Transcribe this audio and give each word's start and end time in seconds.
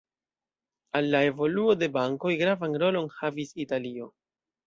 Al 0.99 1.09
la 1.15 1.19
evoluo 1.31 1.75
de 1.83 1.89
bankoj 1.99 2.33
gravan 2.41 2.75
rolon 2.85 3.13
havis 3.19 3.53
Italio. 3.67 4.09